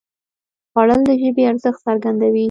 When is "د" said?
1.09-1.11